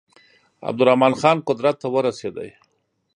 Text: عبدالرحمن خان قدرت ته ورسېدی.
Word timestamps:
عبدالرحمن 0.69 1.13
خان 1.21 1.37
قدرت 1.49 1.75
ته 1.81 1.87
ورسېدی. 1.93 2.49